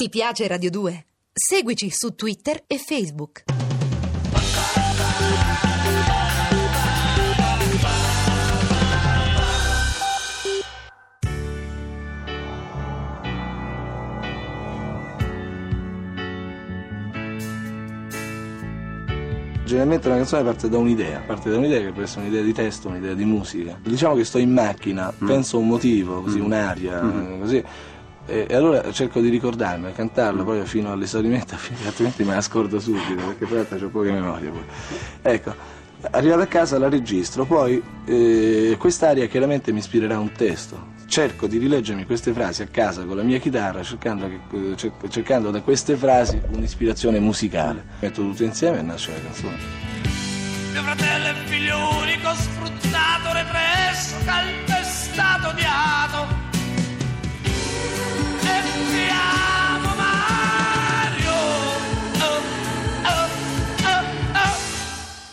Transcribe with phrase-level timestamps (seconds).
[0.00, 1.06] Ti piace Radio 2?
[1.32, 3.42] Seguici su Twitter e Facebook.
[19.64, 22.86] Generalmente una canzone parte da un'idea, parte da un'idea che può essere un'idea di testo,
[22.86, 23.76] un'idea di musica.
[23.82, 27.00] Diciamo che sto in macchina, penso a un motivo, così un'aria,
[27.40, 27.64] così.
[28.28, 31.56] E, e allora cerco di ricordarmi, cantarlo poi fino all'esaurimento,
[31.86, 34.50] altrimenti me la scordo subito, perché poi ho poche memorie.
[34.50, 34.62] Poi.
[35.22, 35.54] Ecco,
[36.10, 40.96] arrivato a casa la registro, poi eh, quest'aria chiaramente mi ispirerà un testo.
[41.06, 45.50] Cerco di rileggermi queste frasi a casa con la mia chitarra, cercando, che- cer- cercando
[45.50, 47.82] da queste frasi un'ispirazione musicale.
[48.00, 49.56] Metto tutto insieme e nasce la canzone.
[50.72, 56.37] Mio fratello è figlio unico, sfruttato, represso, calpestato, odiato.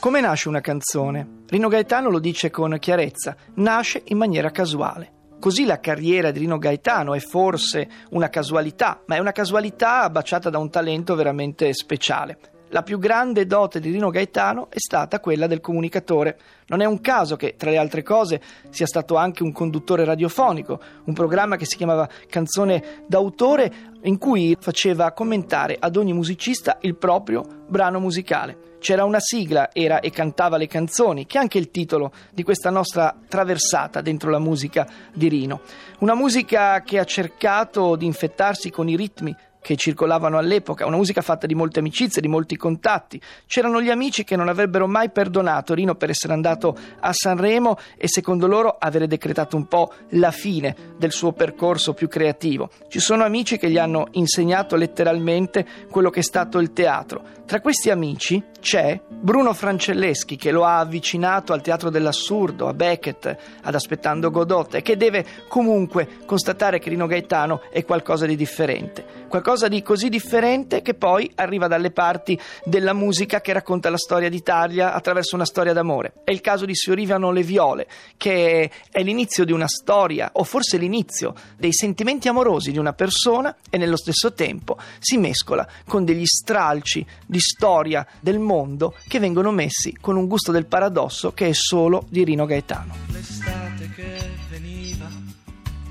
[0.00, 1.42] Come nasce una canzone?
[1.48, 5.10] Rino Gaetano lo dice con chiarezza, nasce in maniera casuale.
[5.40, 10.50] Così la carriera di Rino Gaetano è forse una casualità, ma è una casualità baciata
[10.50, 12.38] da un talento veramente speciale.
[12.68, 16.38] La più grande dote di Rino Gaetano è stata quella del comunicatore.
[16.68, 20.80] Non è un caso che, tra le altre cose, sia stato anche un conduttore radiofonico,
[21.06, 26.94] un programma che si chiamava Canzone d'autore, in cui faceva commentare ad ogni musicista il
[26.94, 28.67] proprio brano musicale.
[28.80, 32.70] C'era una sigla, era e cantava le canzoni, che è anche il titolo di questa
[32.70, 35.60] nostra traversata dentro la musica di Rino.
[35.98, 39.34] Una musica che ha cercato di infettarsi con i ritmi
[39.68, 43.20] che circolavano all'epoca, una musica fatta di molte amicizie, di molti contatti.
[43.46, 48.08] C'erano gli amici che non avrebbero mai perdonato Rino per essere andato a Sanremo e
[48.08, 52.70] secondo loro avere decretato un po' la fine del suo percorso più creativo.
[52.88, 57.36] Ci sono amici che gli hanno insegnato letteralmente quello che è stato il teatro.
[57.44, 63.36] Tra questi amici c'è Bruno Francelleschi che lo ha avvicinato al teatro dell'assurdo, a Beckett,
[63.62, 69.26] ad Aspettando Godot e che deve comunque constatare che Rino Gaetano è qualcosa di differente,
[69.28, 74.28] qualcosa di così differente che poi arriva dalle parti della musica che racconta la storia
[74.28, 76.12] d'Italia attraverso una storia d'amore.
[76.22, 80.76] È il caso di Sfiorivano le viole, che è l'inizio di una storia, o forse
[80.76, 86.26] l'inizio dei sentimenti amorosi di una persona e nello stesso tempo si mescola con degli
[86.26, 91.52] stralci di storia del mondo che vengono messi con un gusto del paradosso che è
[91.52, 92.94] solo di Rino Gaetano.
[93.08, 95.08] L'estate che veniva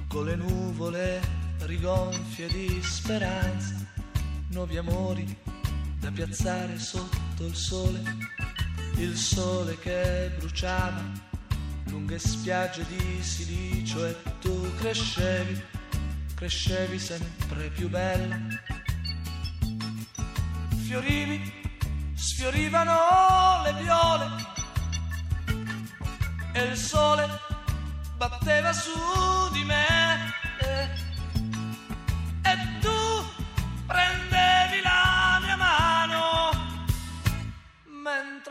[0.07, 1.36] con le nuvole
[1.77, 3.75] rigonfie di speranza,
[4.49, 5.38] nuovi amori
[5.99, 8.01] da piazzare sotto il sole,
[8.95, 11.03] il sole che bruciava
[11.85, 15.63] lunghe spiagge di silicio e tu crescevi,
[16.33, 18.39] crescevi sempre più bella.
[20.83, 21.39] Fiorivi,
[22.16, 24.25] sfiorivano le viole
[26.53, 27.27] e il sole
[28.17, 28.89] batteva su
[29.51, 30.26] di me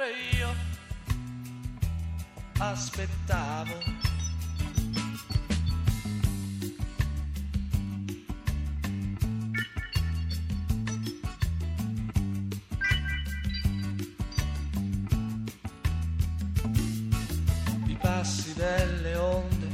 [0.07, 0.55] mentre io
[2.59, 4.05] aspettavo.
[17.87, 19.69] i passi delle onde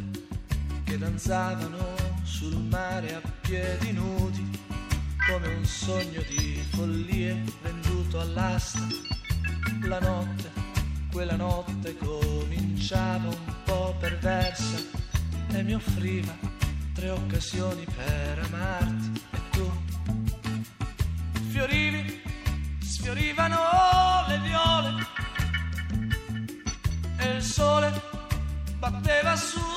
[0.84, 4.59] che danzavano sul mare a piedi nudi,
[5.28, 9.22] come un sogno di follie venduto all'asta.
[9.84, 10.50] La notte,
[11.10, 14.76] quella notte cominciava un po' perversa
[15.50, 16.32] e mi offriva
[16.94, 19.70] tre occasioni per amarti e tu.
[21.50, 22.22] Fiorivi,
[22.80, 23.58] sfiorivano
[24.28, 25.06] le viole
[27.18, 27.92] e il sole
[28.78, 29.72] batteva su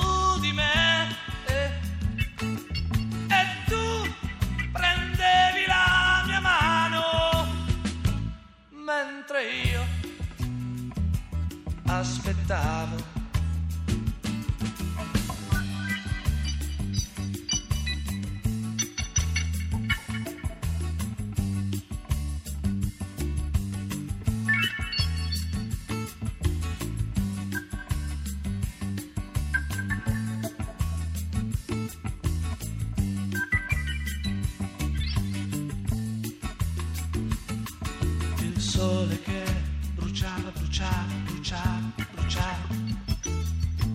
[11.98, 13.14] aspettavo.
[38.42, 39.45] il sole che
[40.16, 42.68] bruciava, bruciava, bruciava, bruciava.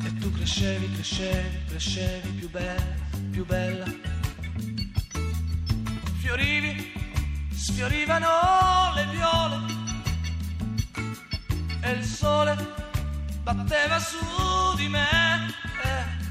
[0.05, 2.93] E tu crescevi, crescevi, crescevi più bella,
[3.31, 3.85] più bella.
[6.19, 6.93] fiorivi,
[7.51, 8.27] sfiorivano
[8.93, 9.57] le viole
[11.81, 12.55] e il sole
[13.41, 15.49] batteva su di me
[15.83, 16.30] eh.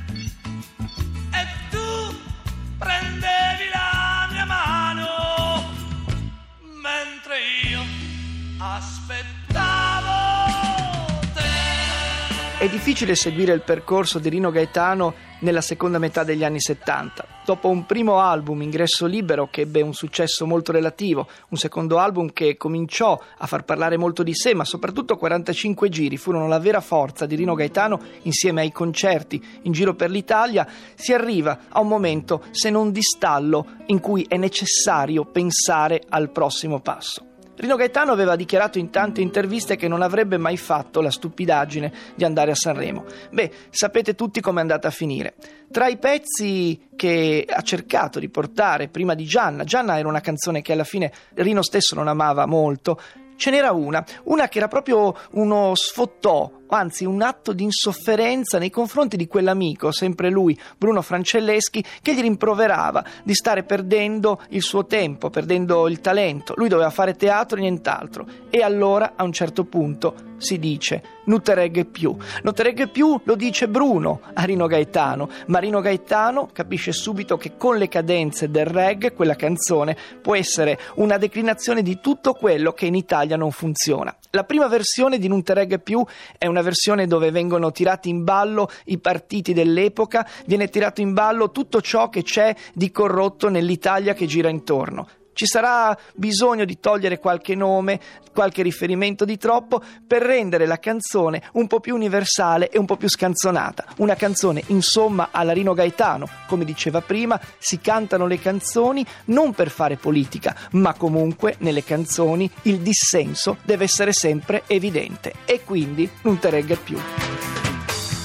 [12.60, 17.26] È difficile seguire il percorso di Rino Gaetano nella seconda metà degli anni 70.
[17.46, 22.34] Dopo un primo album, Ingresso Libero, che ebbe un successo molto relativo, un secondo album
[22.34, 26.82] che cominciò a far parlare molto di sé, ma soprattutto 45 giri furono la vera
[26.82, 31.88] forza di Rino Gaetano insieme ai concerti in giro per l'Italia, si arriva a un
[31.88, 37.29] momento, se non di stallo, in cui è necessario pensare al prossimo passo.
[37.60, 42.24] Rino Gaetano aveva dichiarato in tante interviste che non avrebbe mai fatto la stupidaggine di
[42.24, 43.04] andare a Sanremo.
[43.30, 45.34] Beh, sapete tutti com'è andata a finire.
[45.70, 50.62] Tra i pezzi che ha cercato di portare prima di Gianna, Gianna era una canzone
[50.62, 52.98] che alla fine Rino stesso non amava molto,
[53.36, 58.70] ce n'era una, una che era proprio uno sfottò anzi un atto di insofferenza nei
[58.70, 64.86] confronti di quell'amico, sempre lui, Bruno Francelleschi, che gli rimproverava di stare perdendo il suo
[64.86, 66.54] tempo, perdendo il talento.
[66.56, 68.26] Lui doveva fare teatro e nient'altro.
[68.50, 72.16] E allora, a un certo punto, si dice non te regge più.
[72.42, 77.36] Non te regge più lo dice Bruno a Rino Gaetano, ma Rino Gaetano capisce subito
[77.36, 82.72] che con le cadenze del reggae quella canzone può essere una declinazione di tutto quello
[82.72, 84.14] che in Italia non funziona.
[84.30, 86.04] La prima versione di Non te regge più
[86.36, 91.50] è una versione dove vengono tirati in ballo i partiti dell'epoca, viene tirato in ballo
[91.50, 95.08] tutto ciò che c'è di corrotto nell'Italia che gira intorno.
[95.40, 97.98] Ci sarà bisogno di togliere qualche nome,
[98.34, 102.98] qualche riferimento di troppo per rendere la canzone un po' più universale e un po'
[102.98, 103.86] più scanzonata.
[104.00, 106.28] Una canzone, insomma, alla Rino Gaetano.
[106.46, 112.50] Come diceva prima, si cantano le canzoni non per fare politica, ma comunque nelle canzoni
[112.64, 116.98] il dissenso deve essere sempre evidente e quindi non te regga più.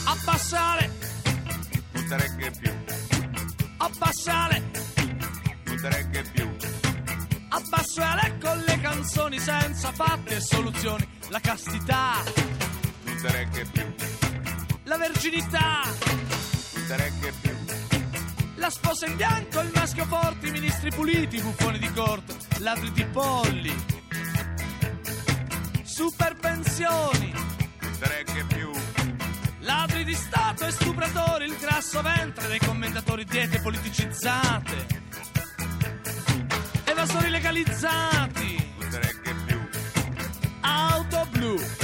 [0.04, 0.92] Abbassare,
[1.94, 2.72] non te regge più,
[3.78, 4.64] abbassare,
[5.64, 6.15] non te regge più,
[9.06, 11.08] canzoni senza fatti e soluzioni.
[11.30, 12.24] La castità,
[13.04, 13.94] non regge più,
[14.84, 15.82] la verginità,
[16.88, 17.56] non regge più,
[18.56, 22.92] la sposa in bianco, il maschio forte, i ministri puliti, i buffoni di corte, ladri
[22.94, 23.86] di polli,
[25.84, 27.32] super pensioni.
[27.32, 28.72] non regge più,
[29.60, 35.04] Ladri di Stato e stupratori, il grasso ventre dei commentatori diete politicizzate.
[36.86, 38.65] Evasori legalizzati,
[41.36, 41.75] Blue.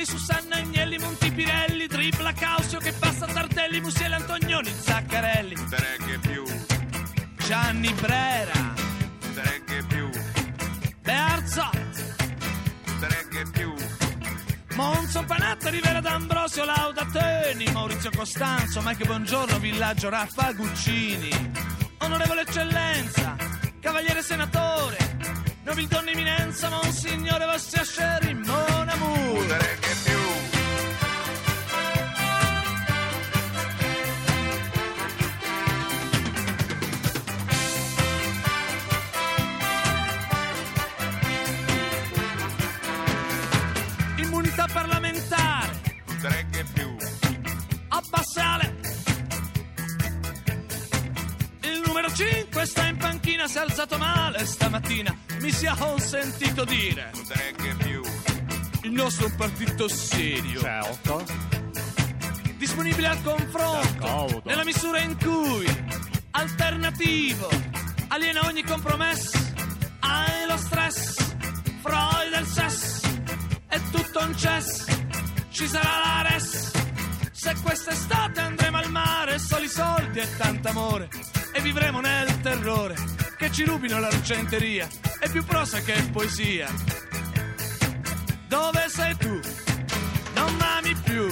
[0.00, 6.44] Agnelli, Susanna Agnelli, Montipirelli, Tripla Causio che passa Tardelli, Musiele Antonioni, Zaccarelli, te regge più,
[7.36, 8.74] Gianni Brera,
[9.34, 10.08] te regge più,
[11.02, 12.14] Bearzot,
[12.98, 13.74] te regge più,
[14.74, 21.30] Monzo Panatta, Rivera D'Ambrosio, Laudateni, Maurizio Costanzo, Mike Buongiorno, Villaggio Raffa Guccini,
[21.98, 23.36] Onorevole Eccellenza,
[23.80, 24.96] Cavaliere Senatore,
[25.64, 29.89] Nobildonna Eminenza, Monsignore Vostia Sherry, Mon Amour.
[44.60, 46.96] Immunità parlamentare, non te regge più,
[47.88, 48.76] abbassale.
[51.62, 55.16] Il numero 5 sta in panchina, si è alzato male stamattina.
[55.40, 58.02] Mi sia consentito dire, non te regge più,
[58.82, 61.24] il nostro è un partito serio, Certo,
[62.58, 64.42] disponibile al confronto, D'accordo.
[64.44, 65.66] nella misura in cui
[66.32, 67.48] alternativo,
[68.08, 69.38] aliena ogni compromesso,
[70.00, 71.14] hai lo stress,
[71.80, 73.08] Freud e il sesso,
[73.70, 74.84] è tutto un cess,
[75.50, 76.70] ci sarà la res.
[77.30, 81.08] Se quest'estate andremo al mare, soli soldi e tanto amore,
[81.52, 82.94] e vivremo nel terrore
[83.38, 84.86] che ci rubino l'argenteria
[85.18, 86.68] è più prosa che poesia.
[88.48, 89.40] Dove sei tu?
[90.34, 91.26] Non m'ami più.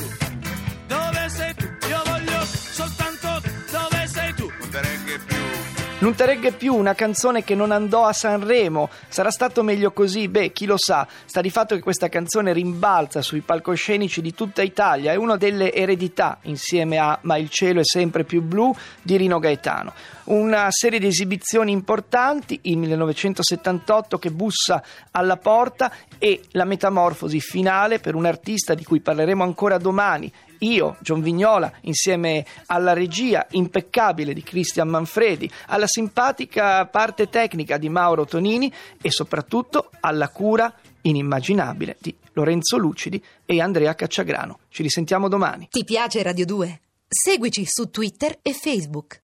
[0.87, 1.66] Dove sei tu?
[1.88, 4.50] Io voglio soltanto dove sei tu.
[4.59, 5.77] Non te più.
[6.00, 8.88] Non te regge più una canzone che non andò a Sanremo.
[9.09, 10.28] Sarà stato meglio così?
[10.28, 11.05] Beh, chi lo sa.
[11.25, 15.11] Sta di fatto che questa canzone rimbalza sui palcoscenici di tutta Italia.
[15.11, 19.40] È una delle eredità, insieme a Ma il cielo è sempre più blu, di Rino
[19.40, 19.93] Gaetano.
[20.28, 24.82] Una serie di esibizioni importanti, il 1978 che bussa
[25.12, 30.97] alla porta e la metamorfosi finale per un artista di cui parleremo ancora domani, io,
[31.00, 38.26] John Vignola, insieme alla regia impeccabile di Christian Manfredi, alla simpatica parte tecnica di Mauro
[38.26, 38.70] Tonini
[39.00, 44.58] e soprattutto alla cura inimmaginabile di Lorenzo Lucidi e Andrea Cacciagrano.
[44.68, 45.68] Ci risentiamo domani.
[45.70, 46.80] Ti piace Radio 2?
[47.08, 49.16] Seguici su Twitter e Facebook.